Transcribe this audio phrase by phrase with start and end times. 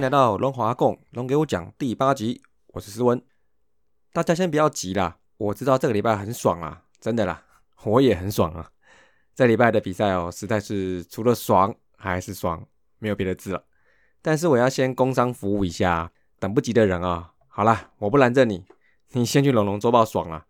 [0.00, 3.22] 来到龙华共龙给我讲第八集，我是思文。
[4.14, 7.44] 大家先不要急啦，我知道这个礼拜很爽啊，真的啦，
[7.84, 8.70] 我也很爽啊。
[9.34, 12.66] 这礼拜的比赛哦，实在是除了爽还是爽，
[12.98, 13.62] 没有别的字了。
[14.22, 18.64] 但是我要先工商服务一下，等不及的人啊，好啦，我不拦着你，
[19.10, 20.46] 你先去龙龙周报爽了，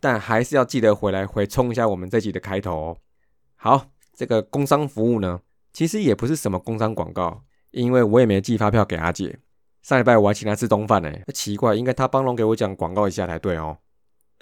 [0.00, 2.96] 但还是要记得回来回冲一下我们这集的开头哦。
[3.56, 5.42] 好，这个工商服务呢，
[5.74, 7.44] 其实也不是什么工商广告。
[7.74, 9.38] 因为我也没寄发票给阿姐，
[9.82, 11.12] 上礼拜我还请她吃中饭呢。
[11.32, 13.76] 奇怪，应该她帮龙给我讲广告一下才对哦。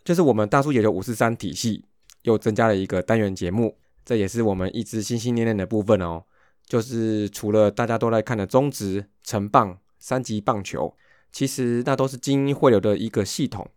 [0.04, 1.84] 就是我们大叔野球五四三体系
[2.23, 6.24] 又增加了一个单元节目，这也是我们一直心心念念的部分哦。
[6.66, 10.96] 就是除了大家都在看的中职、成棒、三级棒球，
[11.32, 13.68] 其实那都是精英汇流的一个系统。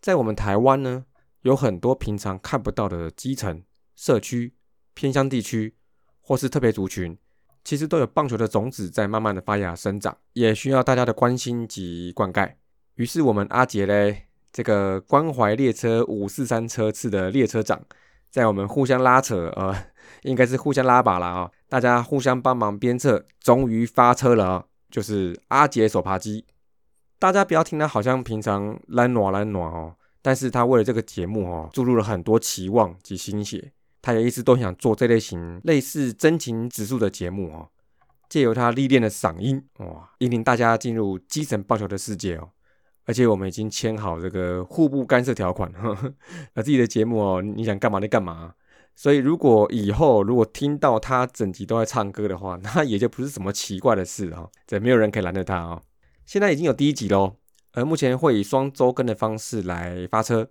[0.00, 1.04] 在我们台湾呢，
[1.42, 3.62] 有很多平常看不到的基层
[3.94, 4.54] 社区、
[4.94, 5.74] 偏乡地区
[6.20, 7.16] 或是特别族群。
[7.64, 12.52] 其实都有棒球的种子在慢慢的发芽生长，也需要大家的关心及灌溉。
[12.96, 17.80] 于是我们阿杰嘞，这个关怀列车五四三车次的列车长，
[18.30, 19.74] 在我们互相拉扯，呃，
[20.22, 26.44] 应该是互相拉把了啊，大家互相帮忙鞭策，终于发车了啊，就是阿杰手扒鸡。
[27.18, 33.72] 大家不要听他好像平常懒暖懒暖哦，但是他为了这个节目哦，注入了很多期望及心血。
[34.04, 37.70] 他也一直都想做这类型类似真情指数的节目哦，
[38.28, 42.50] 借由他历练的嗓音哇，引领大家进入基层棒球的世界哦。
[43.06, 45.72] 而且我们已经签好这个互不干涉条款，
[46.52, 48.52] 那自己的节目哦，你想干嘛就干嘛。
[48.94, 55.80] 所以如果以后如果听到他整集都在唱歌的话， 那也就不是什么奇怪的事哦，这没有人可以拦着他哦。
[56.26, 57.36] 现在已经有第一集喽，
[57.72, 60.50] 而目前会以双周更的方式来发车。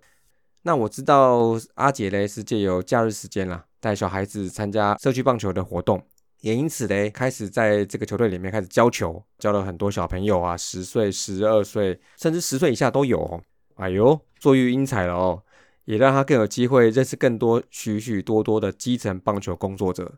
[0.66, 6.02] 那我知道阿杰嘞是借由假日时间啦，带小孩子参加社区棒球的活动，
[6.40, 13.20] 也因此嘞开始在这个球队里面开始教球，教了很多小朋友啊，十岁、十二岁，甚至十岁以下都有。
[13.20, 13.42] 哦。
[13.74, 15.42] 哎呦，坐育英才了哦，
[15.84, 20.14] 也让他更有机会认识更多许许多多的基层棒球工作者。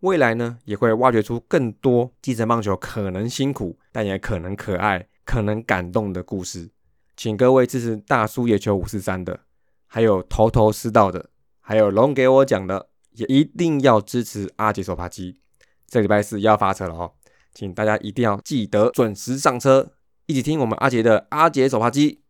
[0.00, 6.70] 未来呢，也会挖掘出更多基层棒球可能辛苦，但也可能可爱、可能感动的故事。
[7.14, 9.40] 请各位支持大叔野球五四三的。
[9.94, 11.28] 还有头头是道的，
[11.60, 15.38] 还有龙给我讲的，也一定要支持阿杰手扒鸡。
[15.86, 17.12] 这礼拜四要发车了哦，
[17.52, 19.92] 请大家一定要记得准时上车，
[20.24, 22.22] 一起听我们阿杰的阿杰手扒鸡。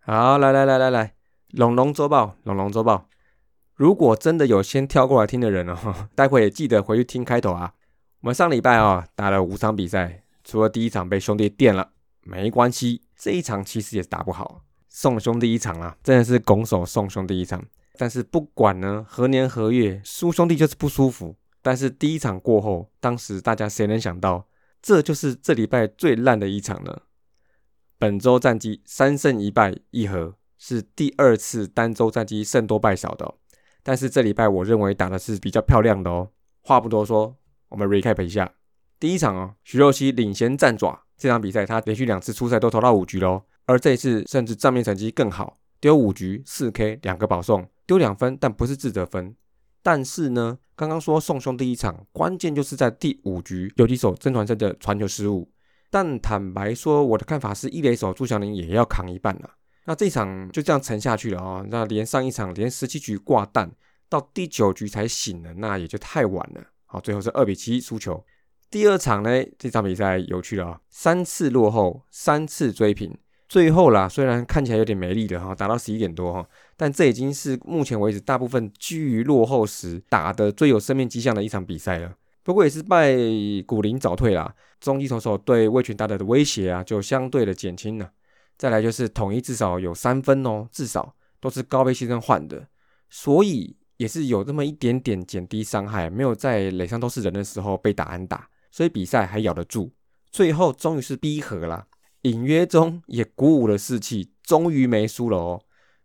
[0.00, 1.21] 好，来来来来来。
[1.52, 3.10] 龙龙周报，龙龙周报。
[3.74, 7.74] 如果真的有先跳过来听的人哦， 待会也记得回去听开头啊。
[8.20, 11.90] 我们上礼拜啊打了五场比赛，除了第一场被兄弟电了，
[12.22, 17.62] 没关系，这一场其实也打不好，送兄弟一场啊，真的是拱手送兄弟一场。
[17.98, 21.36] 但是不管呢何年何月，输兄弟就是不舒服。
[21.60, 24.48] 但是第一场过后，当时大家谁能想到，
[24.80, 27.02] 这就是这礼拜最烂的一场呢？
[27.98, 30.34] 本周战绩三胜一败一和。
[30.64, 33.34] 是第二次单周战绩胜多败少的，
[33.82, 36.28] 但是这礼拜我认为打的是比较漂亮的哦。
[36.60, 37.34] 话不多说，
[37.68, 38.48] 我们 recap 一下
[39.00, 49.34] 第一场哦，徐若曦领先战爪，这场比赛他连续两次出赛都投到五局喽，而这一次甚至账面成绩更好，丢五局四 K 两个保送，丢两分，但不是自责分。
[49.82, 55.50] 但是呢，刚刚说送兄第一场，关键就是在第五局有几手曾传生的传球失误。
[55.90, 59.50] 但坦白说，我的看法是一垒手朱祥林也要扛一半了。
[59.84, 61.64] 那这场就这样沉下去了啊！
[61.68, 63.72] 那连上一场连十七局挂蛋，
[64.08, 66.62] 到第九局才醒了，那也就太晚了。
[66.86, 68.24] 好，最后是二比七输球。
[68.70, 70.80] 第二场呢，这场比赛有趣了啊！
[70.88, 73.12] 三次落后，三次追平，
[73.48, 82.14] 最后啦，虽然看起来有点没力了哈，打到十一点多哈，但这已经是目前为止大部分居于落后时打的最有生命迹象的一场比赛了。
[82.44, 83.14] 不过也是拜
[83.66, 88.10] 古林早退啦，中继投手对魏群大德的威胁啊，就相对的减轻了。
[88.62, 92.68] 再来就是统一至少有三分哦，至少都是高飞先生换的，
[93.10, 99.90] 所以也是有这么一点点减低伤害，没有在垒上都是人的时候被打安打，所以比赛还咬得住。
[100.30, 101.88] 最后终于是逼和了，
[102.20, 105.60] 隐约中也鼓舞了士气，终于没输了哦。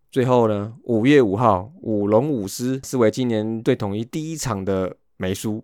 [0.10, 5.63] 最后呢，五月五号五龙五狮是为今年对统一第一场的没输，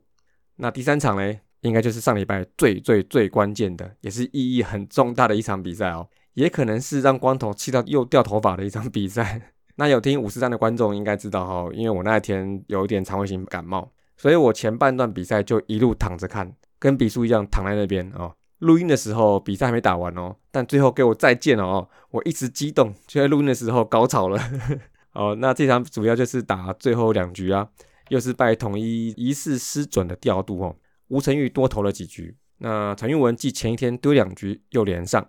[0.58, 6.08] 那第三场呢，应该就是上礼拜最最最关键的，也是意义很重大的一场比赛哦。
[6.34, 9.54] 也可能是让光头气到又掉头发的一场比赛。
[9.76, 18.36] 那有听五十三的观众应该知道哈，因为我那一天有一点肠胃型感冒，所以我前半段比赛就一路躺着看，跟比叔一样躺在那边哦。
[18.60, 24.40] 录音的时候比赛还没打完哦，但最后给我再见了哦，我一时激动，就在录音的时候高潮了。
[25.14, 27.68] 哦，那这场主要就是打最后两局啊，
[28.10, 30.76] 又是拜统一疑似失准的调度哦，
[31.10, 35.28] 吴成玉多投了几局，那陈玉文继前一天丢两局又连上，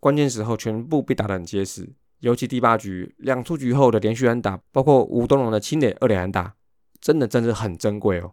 [0.00, 1.88] 关键时候全部被打得很结实，
[2.20, 6.54] 尤其第八局两出局后的连续安打，包括吴东龙的清垒二连安打，
[7.00, 8.32] 真的真的很珍贵哦。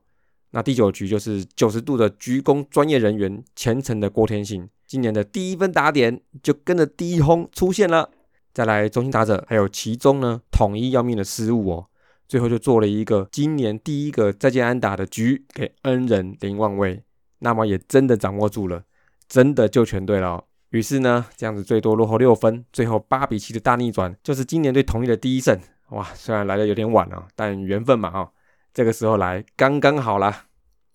[0.51, 8.09] 那第九局就是九十度的鞠躬，专业人员虔诚的郭天信，今年的第一分打点就跟着第一轰出现了。
[8.53, 11.87] 再来中心打者，还有其中呢统一要命的失误哦，
[12.27, 17.03] 最后就做了一个今年第一个再见安打的局给恩人林望卫，
[17.39, 18.85] 那么也真的掌握住了，
[19.27, 20.45] 真的就全对了。
[20.75, 25.57] 于是呢，这样子最多落后六分，最后八比七的大逆转，就是今年对统一的第一胜。
[25.91, 28.29] 哇，虽然来的有点晚啊，但缘分嘛哦，
[28.73, 30.47] 这个时候来刚刚好啦。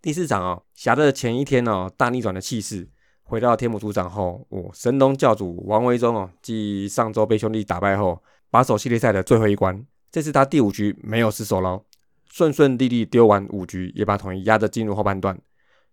[0.03, 2.87] 第四场哦，侠的前一天哦，大逆转的气势。
[3.23, 9.83] 回到天母主场后，哦，神龙教主王维忠哦，继上周被兄弟打败后，把守系列赛的最后一关。
[10.11, 11.87] 这次他第五局没有失手喽，
[12.31, 15.41] 顺顺利利丢完五局，也把统一压着进入后半段。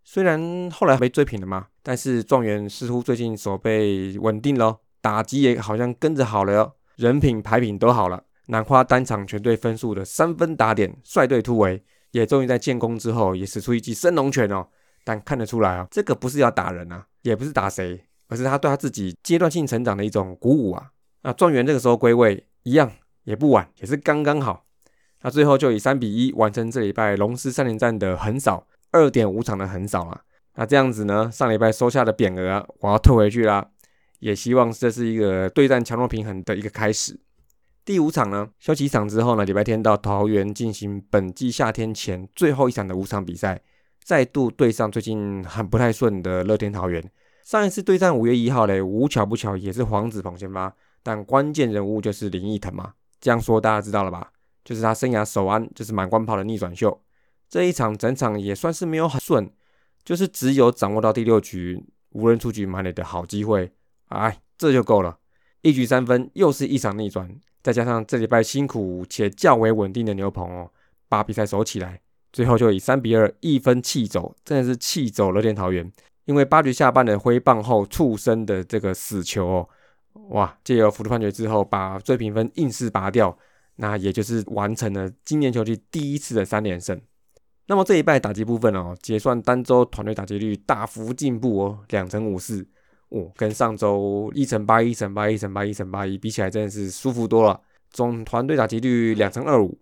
[0.09, 8.23] 虽然后来被追平了嘛，但是状元似乎最近手背稳定了，打击也好像跟着好了哟，人品牌品都好了。
[8.45, 14.65] 南花单场全队分数的三分打点，率队突围，也终于在建功之后，也使出一记升龙拳哦。
[15.03, 17.05] 但看得出来啊，这个不是要打人啊。
[17.23, 20.91] 也不是打谁，而是他对他自己阶段性成长的一种鼓舞啊！
[21.23, 22.89] 那状元这个时候归位一样
[23.25, 24.63] 也不晚，也是刚刚好。
[25.23, 30.21] 那最后就以三比一完成这礼拜龙狮三连战的横扫，二点五场的很少了。
[30.55, 33.69] 那这样子呢，上礼拜收下的匾额我要退回去啦。
[34.19, 37.19] 也希望这是一个对战强弱平衡的一个开始。
[37.85, 43.61] 第五场呢，休息一场之后呢，礼拜天到桃园进行本季夏天前最后一场的五场比赛。
[44.03, 47.03] 再度对上最近很不太顺的乐天桃园，
[47.43, 50.73] 上一次对战五月一号嘞，无巧不巧也是黄子鹏先发，
[51.03, 52.93] 但关键人物就是林奕腾嘛。
[53.19, 54.31] 这样说大家知道了吧？
[54.63, 57.01] 就是他生涯首安就是满贯炮的逆转秀。
[57.49, 59.49] 这一场整场也算是没有很顺，
[60.03, 63.71] 就是只有掌握到第六局无人出局满垒的好机会，
[64.07, 65.17] 哎，这就够了。
[65.61, 67.29] 一局三分，又是一场逆转，
[67.63, 70.71] 再加上这礼拜辛苦且较为稳定的牛棚哦，
[71.09, 72.01] 把比赛守起来。
[72.31, 75.91] 最后就以三比二一分气走，真的是气走了天桃园。
[76.25, 79.69] 因为八局下半的挥棒后触身的这个死球哦，
[80.29, 80.57] 哇！
[80.63, 83.35] 借由辅助判决之后，把追平分硬是拔掉，
[83.77, 86.99] 那也就是完成了今年球季第一次的三连胜。
[87.67, 92.65] 那么这一败打击部分哦，结算单周团队打击率大幅进步哦，两成五四
[93.09, 97.59] 哦，跟上周一成八一成八一成八一成八一比起来，真的是舒服多了。
[97.89, 99.79] 总团队打击率两成二五。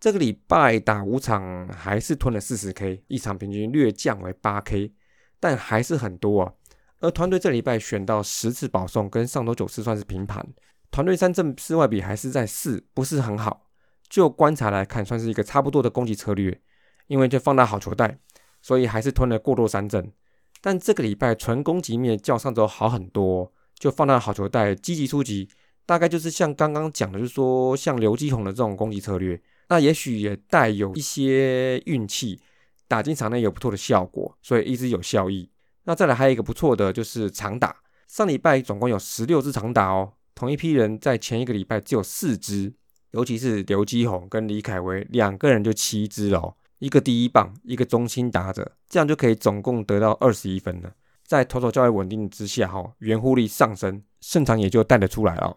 [0.00, 4.92] 这个礼拜打五场还是吞了四十 K，一场平均略降为八 K，
[5.38, 6.52] 但还是很多啊。
[7.00, 10.44] 而团队这礼拜选到十次保送，跟上周九次算是平盘。
[10.90, 13.68] 团队三振四外比还是在四，不是很好。
[14.08, 16.60] 就观察来看，算是一个差不多的攻击策略。
[17.10, 18.16] 因为就放大好球带，
[18.62, 20.12] 所以还是吞了过多三振。
[20.60, 25.48] 但这个礼拜纯攻击面较上周好很多，就放大好球带，积极出击，
[25.84, 29.42] 大概就是像刚刚讲的，就是说像刘基宏的这种攻击策略。
[29.68, 32.40] 那也许也带有一些运气，
[32.86, 35.50] 打进场内有不错的效果，所以一直有效益。
[35.82, 37.74] 那再来还有一个不错的就是长打，
[38.06, 42.72] 上礼拜总共有十六支长打哦，同一批人在前一个礼拜只有四支，
[43.10, 50.92] 尤其是刘基宏跟李凯威两个人就七支哦，一个第一棒，一个中心打者，这样就可以总共得到二十一分了。
[51.24, 55.56] 在投手较为稳定之下哈，圆弧率上升，胜场也就带得出来了。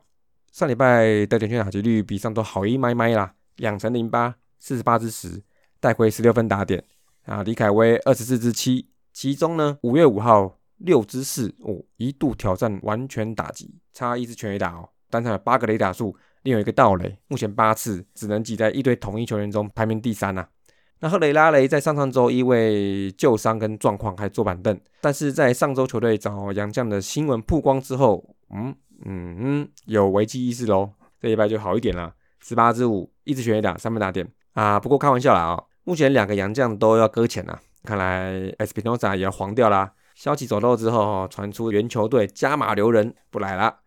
[0.52, 3.34] 上礼拜的点圈打击率比上周好一麦麦啦。
[3.58, 5.42] 两成零八，四十八支十，
[5.80, 6.84] 带回十六分打点
[7.26, 7.44] 啊！
[7.44, 20.48] 李凯威二十四支七，其中呢，五月五号六支四五，一度挑战完全打击，差一支全垒打哦，单场有八个雷打数，另有一个盗垒，目前八次只能挤在一堆统一球员中排名第三呐。
[21.04, 28.24] 那赫雷拉雷在上上周因为旧伤跟状况还坐板凳，但是在上周球队找杨将的新闻曝光之后，
[28.56, 32.14] 嗯嗯嗯，有危机意识喽，这一拜就好一点了。
[32.40, 34.80] 十八支五，一支全垒打，三分打点啊！
[34.80, 39.92] 不过开玩笑啦啊，目前两个洋将都要搁浅了，看来 Espinosa 也要黄掉啦。
[40.16, 43.80] 消息走漏之后，传出原球队加码留人不来了。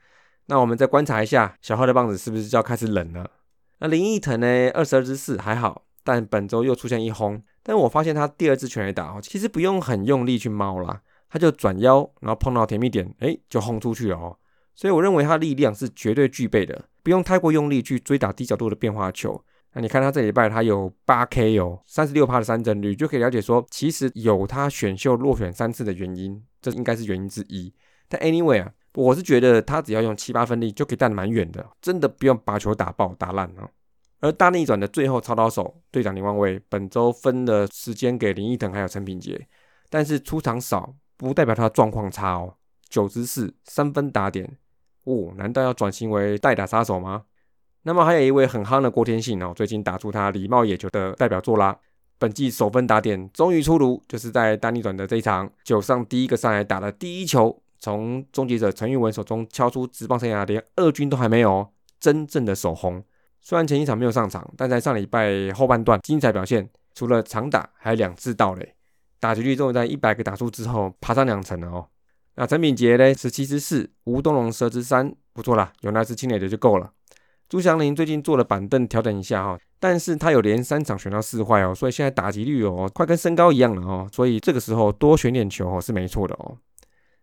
[0.49, 3.31] 那我们再观察一下小号的棒子是不是就要开始冷了？
[3.79, 4.71] 那林奕腾呢？
[4.75, 7.43] 二十二支四还好，但本周又出现一轰。
[7.65, 14.39] 但我发现他第二支全垒打哦，其实不用很用力去猫啦，他就转腰，然后碰到甜蜜点，哎，就轰出去了哦。
[14.77, 16.89] 所以我认为他力量是绝对具备的。
[17.03, 19.43] 不用太过用力去追打低角度的变化球。
[19.73, 27.73] 那你看他这礼拜他有八 K 哦，三十六趴的三振率，就可以了解说，其实有他选秀落选三次的原因，这应该是原因之一。
[28.09, 33.69] 但 anyway 啊，我是觉得他只要用七八分力就可以带得蛮远的，真的不用把球打爆打烂啊。
[34.27, 39.47] 而大逆转的最后操刀手队长林万伟，本周分了时间给林奕腾还有陈品杰，
[39.89, 42.53] 但是出场少不代表他状况差哦。
[42.89, 44.59] 九支四三分打点，
[45.05, 47.23] 哦，难道要转型为代打杀手吗？
[47.85, 51.79] 那么还有一位很夯的郭天信哦，最近打出他礼貌野球的代表作啦。
[52.19, 63.05] 本季首分打点终于出炉，就是在大逆转的这一场九上第一个上来打的第一球，从终结者陈玉文手中敲出直棒生涯连二军都还没有真正的首轰。
[63.49, 68.75] 虽然前一场没有上场，但在上礼拜后半段精彩表现，除了长打，还有两次盗垒，
[69.21, 71.87] 打击率终于在一百个打数之后爬上两层了哦。
[72.35, 73.15] 那陈敏杰呢？
[73.15, 76.91] 十七支四，吴东龙十支三，不错啦，有那支清垒的就够了。
[77.49, 86.59] 朱祥林最近坐了板凳调整一下哈，但是他有连三场选到四坏哦，所以现在打击率哦快跟身高一样了哦，所以这个时候多选点球哦是没错的哦。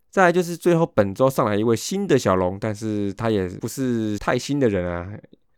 [0.10, 5.12] 再来就是最后本周上来一位新的小龙，但是他也不是太新的人啊。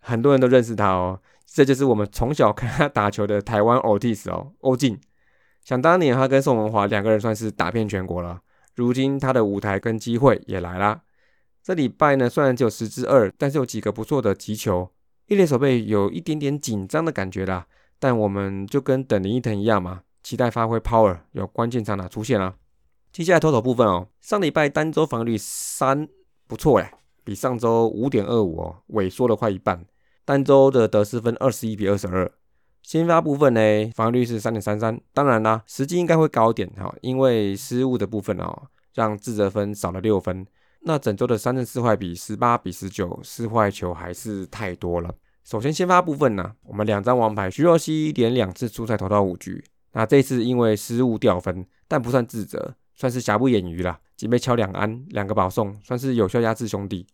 [0.06, 5.00] 很多人都认识他哦，这就是我们从小看他打球的台湾 Otis 哦，欧进。
[5.64, 8.40] 想当年他跟宋文华两个人算是打遍全国了，
[8.76, 11.02] 如今他的舞台跟机会也来啦。
[11.64, 14.92] 这礼拜呢，虽然只有十支二，但是有几个不错的击球，
[15.26, 17.66] 一垒手背有一点点紧张的感觉啦。
[17.98, 22.54] 但我们就跟等林依腾一样嘛，期待发挥 power，有关键场打出现啦。
[23.12, 26.08] 接下来投手部分哦，上礼拜单周防御率三，
[26.46, 26.94] 不错哎，
[27.24, 29.84] 比上周五点二五哦，萎缩了快一半。
[30.26, 32.32] 单周的得失分二十一比二十二，
[32.82, 33.60] 先发部分呢，
[33.94, 35.00] 防御率是三点三三。
[35.14, 38.64] 当然啦，实际应该会高点哈，因为失误的部分哦，
[38.96, 40.46] 让自责分少了六分。
[40.82, 45.14] 那整周的三振四坏比十八比十九，四坏球还是太多了。
[45.44, 49.64] 首先先发部分呢，我们两张王牌徐若曦连两次出赛投到五局，
[49.94, 54.00] 那这次因为失误掉分，但不算自责，算是瑕不掩瑜了。
[54.18, 57.06] 仅被敲两安，两个保送，算是有效压制兄弟。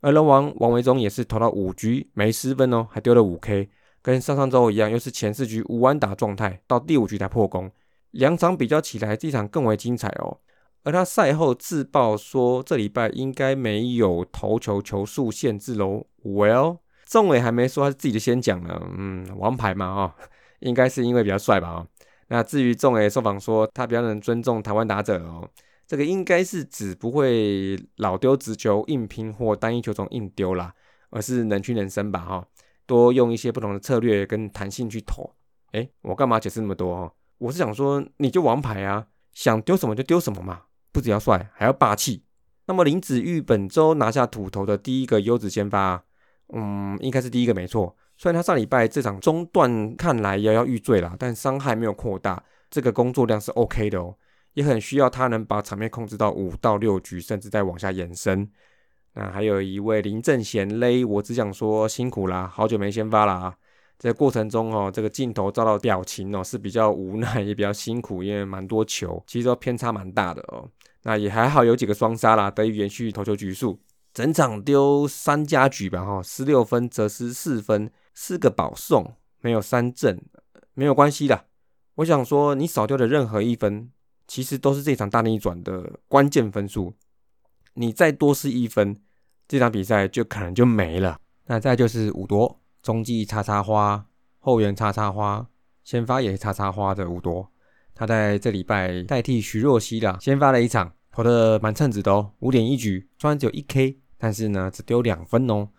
[0.00, 3.68] 而龙王王维忠也是投到五局没失分哦，还丢了五 K，
[4.00, 7.70] 跟上上周一样，又是前四局无安打状态，到第五局才破功。
[8.12, 10.38] 两场比较起来，这场更为精彩哦。
[10.84, 16.06] 而他赛后自曝说，这礼拜应该没有投球球数限制喽。
[16.22, 20.14] Well，仲伟还没说他自己的先讲了，嗯，王牌嘛哦，
[20.60, 21.86] 应该是因为比较帅吧哦。
[22.28, 25.48] 那至于仲伟受访说，他比较能尊重台湾打者哦。
[25.88, 30.74] 这个应该是指不会老丢直球硬拼或单一球种硬丢啦，
[31.08, 32.46] 而是能屈能伸吧哈，
[32.84, 35.34] 多用一些不同的策略跟弹性去投。
[35.72, 37.12] 哎，我干嘛解释那么多哦？
[37.38, 42.22] 我是想说，你就王牌啊，想丢什么就丢什么嘛，不只要帅，还要霸气。
[42.66, 46.04] 那么林子玉本周拿下土头的第一个优质先发，
[46.52, 47.96] 嗯，应该是第一个没错。
[48.18, 54.14] 虽然他上礼拜这场中断看来摇摇欲坠啦，但伤害没有扩大，这个工作量是 OK 的哦。
[54.58, 58.50] 也很需要他能把场面控制到五到六局，甚至再往下延伸。
[59.14, 63.56] 那还有一位林正贤勒，我只想说辛苦啦，好久没先发了啊。
[63.98, 70.68] 在过程中哦，这个镜头照到表情哦是比较无奈，也比较辛苦，因为蛮多球，其实都偏差蛮大的哦。
[71.04, 73.78] 那也还好有几个双杀啦，得以延续投球局数，
[74.12, 80.20] 整场丢三加局吧哈，十六分则失四分，四个保送，没有三振，
[80.74, 81.44] 没有关系的。
[81.94, 83.92] 我想说，你少丢的任何一分。
[84.28, 86.94] 其实都是这场大逆转的关键分数，
[87.74, 89.00] 你再多失一分，
[89.48, 91.18] 这场比赛就可能就没了。
[91.46, 94.06] 那再就是五夺中继叉叉花，
[94.38, 95.48] 后援叉叉花，
[95.82, 97.50] 先发也叉叉花的五夺，
[97.94, 105.70] 他在这礼拜代替徐若曦啦，先发了一场，投的蛮称职的哦，五点一局，虽然只有一 K，但是呢只丢两分哦，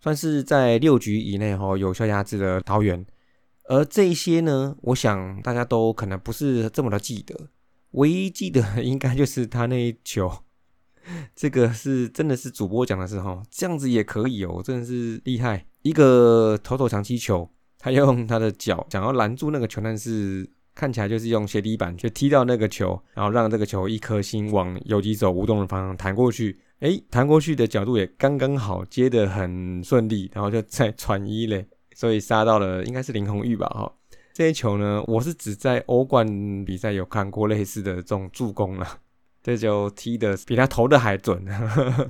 [0.00, 3.04] 算是在六局以内哈有效压制了桃园。
[3.68, 7.48] 而这一些呢，我想大家都可能不是这么的记得。
[7.96, 10.30] 唯一记得 应该就是他那一球，
[11.34, 15.66] 这个是真的是主播讲的是哈，这样子也可以哦，真的是厉害。
[15.82, 26.58] 一个头头长期球，他用他的脚想要拦住那个球，但是看起来就是用鞋底板去踢到那个球，然后让这个球一颗心往游击手无动的方向弹过去。
[26.80, 33.90] 诶，弹过去的角度也刚刚好，接的很顺利，然后就再 传一嘞，所以杀到了应该是林红玉吧哈。
[34.36, 38.86] 这些球呢，我是只在欧冠比赛有看过类似的这种助攻了，
[39.42, 41.42] 这球踢的比他投的还准。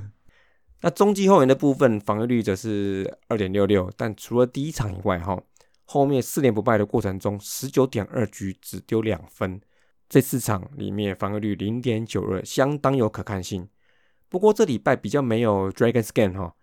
[0.82, 5.40] 那中继后援的部分防御率则是二点六六，但除了第一场以外，哈，
[5.84, 9.60] 后面四连不败的过程中，十九点二局只丢两分，
[10.08, 13.68] 这四场里面防御率零点九二，相当有可看性。
[14.28, 16.56] 不过这礼拜比较没有 Dragon Scan 哈。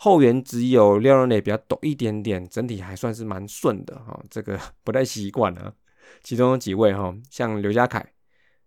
[0.00, 5.72] 后援只有廖荣磊比较陡一点点，整体还算是蛮顺的哈，这个 不太习惯啊。
[6.22, 8.12] 其中有几位哈，像刘家凯，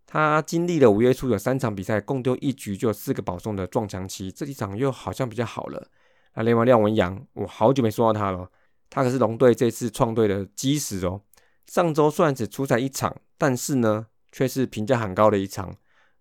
[0.05, 5.87] 他经历了五月初有三场比赛，共丢一局就有四个保送的撞墙期，这几场又好像比较好了。
[6.35, 8.51] 那另外廖文阳，我好久没说到他了，
[8.89, 11.21] 他可是龙队这次创队的基石哦。
[11.65, 15.73] 上周虽然只出赛一场，但是呢，却是评价很高的一场。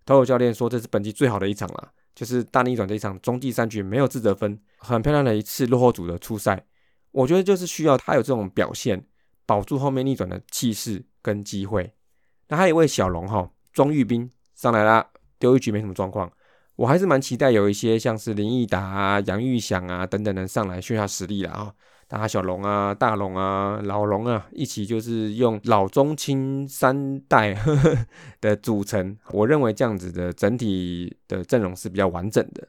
[0.06, 6.62] 投手教练说这是本季最好的一场了，就是大逆转这一场中第三局没有自得分，很漂亮的一次落后组的出赛。
[7.12, 9.02] 我觉得就是需要他有这种表现，
[9.46, 11.90] 保住后面逆转的气势跟机会。
[12.48, 15.08] 那还有一位小龙哈，庄玉斌上来啦，
[15.38, 16.30] 丢一局没什么状况。
[16.76, 21.74] 我还是蛮期待有一些像是林毅达啊、杨玉祥啊等等能上来炫下实力了啊。
[22.10, 27.56] 大小龙啊、大龙啊、老龙啊，一起就是用老中青三代
[28.42, 32.66] 的组成，我认为这样子的整体的阵容是比较完整的。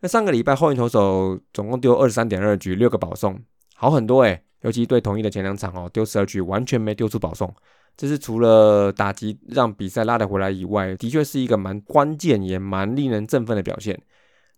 [0.00, 3.42] 那上个礼拜后援投手总共丢二十三点二局，六个保送，
[3.74, 7.50] 好很多诶，尤其对统一的前两场哦，丢十二局完全没丢出保送，
[7.96, 13.98] 这是除了打击让比赛拉得回来以外，的确是一个蛮关键也蛮令人振奋的表现。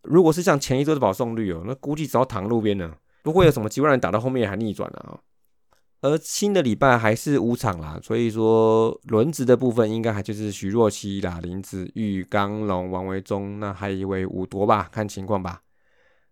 [0.03, 2.97] 如果是像前一周的保送率哦，那估计只要躺路边了。
[3.23, 5.21] 不会有什么机会让你打到后面还逆转了啊！
[6.03, 15.61] 而新的礼拜还是五场啦，所以说轮值的部分应该还就是徐若曦啦、林子玉、刚龙、王维忠，那还有一位武夺吧，看情况吧。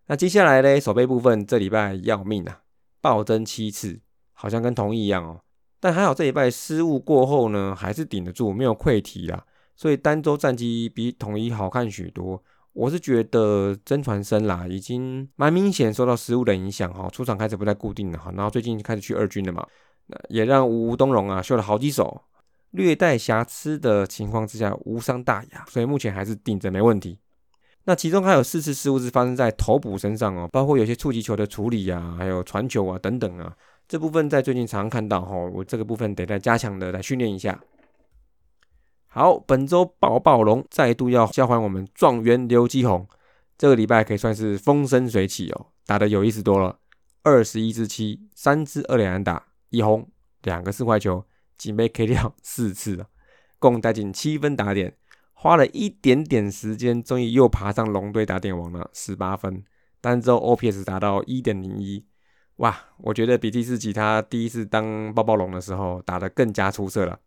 [0.07, 2.61] 那接下来呢，守备部分这礼拜要命啊，
[2.99, 3.99] 暴增七次，
[4.33, 5.39] 好像跟同一一样哦。
[5.79, 12.43] 但还好这礼拜失误过后呢，还是顶得住，没有溃堤啦，所以单周战绩比统一好看许多。
[12.79, 19.67] 我是觉得真传生啦，已经蛮明显受到失误的影响哈，出场开始不太固定了哈，然后最近开始去二军了嘛，
[20.07, 22.21] 那也让吴东荣啊秀了好几手，
[22.71, 27.19] 略带瑕疵的情况之下无伤大雅，所以目前还是顶着没问题。
[27.83, 33.53] 那其中还有四次失误是发生在头部身上哦，包括有些触及球的处理啊，还有传球啊等等啊，
[33.89, 37.59] 这部分在最近常看到哈，我这个部分得再加强的来训练一下。
[39.11, 43.07] 好，本周宝宝龙再度要交还我们状元刘基宏，
[43.57, 46.77] 这个礼拜可以算是风生水起哦，打得有意思多了。
[47.23, 50.07] 二十一支七，三支二连打，一轰，
[50.43, 51.25] 两个四坏球，
[51.57, 53.07] 仅被 K 掉 四次啊
[53.57, 54.95] 共带进七分打点，
[55.33, 59.63] 花了一点点时间，终于又爬上龙队打点王了，十八分，
[59.99, 62.05] 单周 OPS 达到一点零一，
[62.57, 67.19] 哇，我觉得比第四集他第一次当抱抱龙的时候打得更加出色了。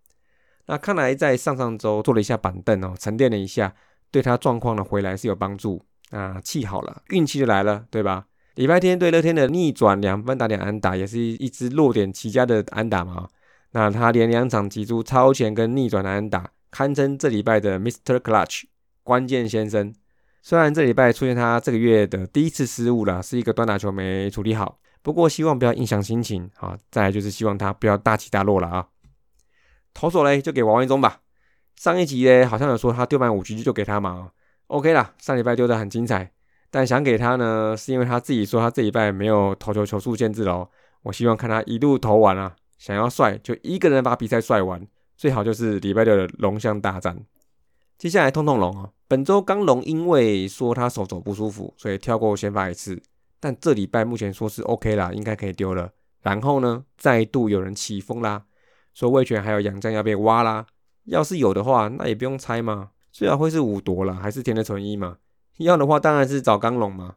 [0.66, 3.74] 那看来在上上周坐了一下板凳哦，沉淀了一下，
[4.10, 8.26] 对他状况的回来是有帮助啊，气好了，运气就来了，对吧？
[8.54, 13.28] 礼拜天对乐天的逆转两分打点安打，也是一支落点齐家的安打嘛。
[13.72, 18.18] 那他连两场击出超前跟逆转的安打，堪称这礼拜的 Mr.
[18.18, 18.64] Clutch
[19.02, 19.94] 关键先生。
[20.42, 26.76] 虽然这礼拜出现他这个月的第一次失误了，是一个端打球没处理好，不过希望不要影响心情啊。
[26.90, 28.86] 再来就是希望他不要大起大落了啊。
[29.94, 31.20] 投手嘞，就给王维忠吧。
[31.76, 34.30] 上一集嘞，好像有说他丢满五局就给他嘛。
[34.68, 36.32] OK 啦，上礼拜丢的很精彩，
[36.70, 40.68] 但想给他呢，是因为他自己说他这礼拜没有投球球速限制哦。
[41.02, 47.24] 我希望看他一路投完啊，想要帅就一个人把比赛帅完，最好就是礼拜六的龙象大战。
[47.98, 53.00] 接下来痛痛龙啊，本周刚龙因为说他手肘不舒服，所以跳过先发一次，
[53.40, 55.90] 但这礼拜目前说是 OK 啦，应该可以丢了。
[56.22, 58.44] 然后呢，再度有人起风啦。
[58.94, 60.66] 说魏权还有杨将要被挖啦，
[61.04, 65.18] 要是有的话，那也不用猜嘛，最好会是五夺了，还是田的纯一嘛？
[65.58, 67.16] 要的话当然是找刚龙嘛。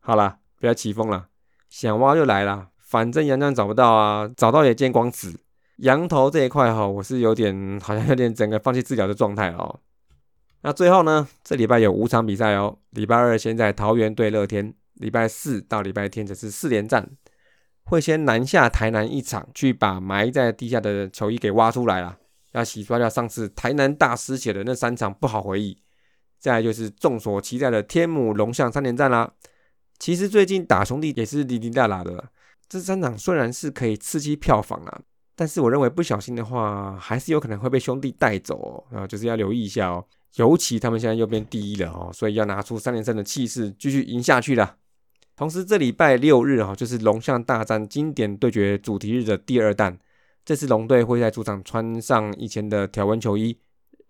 [0.00, 1.28] 好了，不要起风了，
[1.68, 5.40] 想挖就来啦，反正杨将找不到啊，找到也见光死。
[5.78, 9.80] 羊头这一块哈，我是有点好像有点整个放弃治疗的状态哦。
[10.62, 17.10] 那最后呢，这礼拜有五场比赛哦，礼拜二先在桃园对乐天，礼拜四到礼拜天则是四连战。
[17.86, 22.18] 会先南下台南一场，去把埋在地下的球衣给挖出来了，
[22.52, 25.78] 要洗刷掉上次台南大失血的那三场不好回忆。
[26.40, 29.32] 再来就是众所期待的天母龙象三连战啦。
[29.98, 32.24] 其实最近打兄弟也是滴滴答答的，
[32.68, 35.00] 这三场虽然是可以刺激票房啊，
[35.36, 40.04] 但是我认为不小心的话，还是有可能会被兄弟带走哦，啊，就是要留意一下哦。
[40.34, 44.76] 尤其他们现在又变第一了哦，所以要拿出三连胜的气势，继续赢下去了。
[45.36, 49.98] 同时，这礼拜六日哈，就是龙象大战经典对决主题日的第二弹。
[50.46, 53.58] 这次龙队会在主场穿上以前的条纹球衣，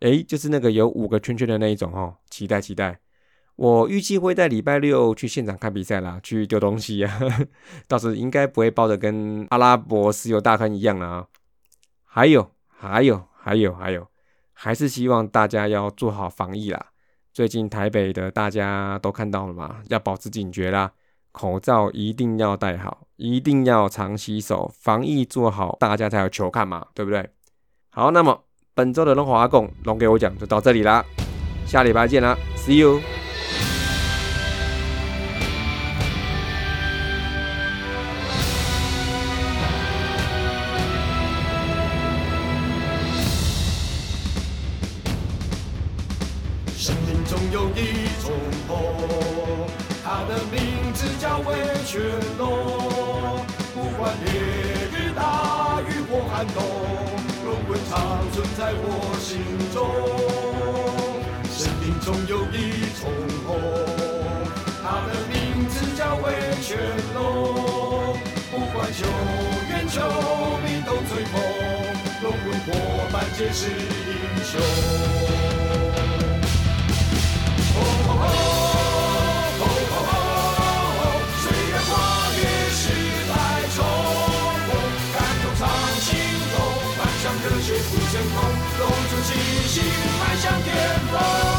[0.00, 3.00] 诶，就是那个有五个圈圈的那一种哈，期待期待。
[3.56, 7.18] 我预计会在礼拜六去现场看比赛啦，去丢东西啊，
[7.88, 11.26] 到时应该不会包的跟阿拉伯石油大坑一样了啊。
[12.04, 14.06] 还有，还有，还有，还有，
[14.52, 16.92] 还是希望大家要做好防疫啦。
[17.32, 20.92] 最近台北的大家都看到了嘛，要保持警觉啦。
[21.36, 27.28] 口罩一定要戴好，一定要常洗手，防疫做好，大家才有球看嘛，对不对？
[27.90, 28.42] 好，那么
[28.74, 31.04] 本周的龙华阿贡龙给我讲就到这里啦，
[31.66, 33.25] 下礼拜见啦，See you。
[50.56, 52.00] 名字叫威权
[52.38, 53.44] 龙。
[53.74, 54.32] 不管烈
[54.90, 56.58] 日大雨或寒冬，
[57.44, 57.92] 龙魂长
[58.32, 58.84] 存在我
[59.20, 59.30] 心
[59.74, 59.76] 中。
[61.52, 63.04] 生命中有一种
[63.46, 63.48] 火，
[64.82, 66.24] 它的名字叫威
[66.62, 66.78] 权
[67.14, 67.16] 龙。
[68.50, 69.04] 不管秋
[69.68, 70.00] 远秋
[70.64, 71.34] 明都追风，
[72.22, 72.68] 龙魂伙
[73.12, 73.74] 伴皆是英
[74.44, 74.52] 雄。
[87.96, 89.80] 热血不成空，龙出气息，
[90.20, 90.74] 迈向巅
[91.10, 91.55] 峰。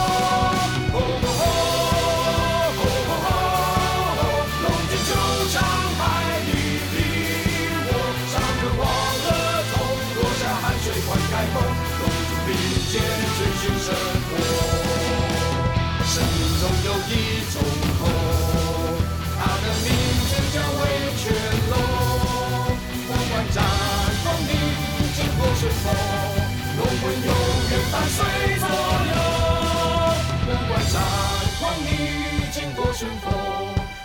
[32.98, 33.32] 风逆境或顺风，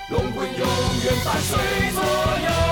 [0.09, 0.67] 龙魂永
[1.05, 1.57] 远伴随
[1.93, 2.72] 左右。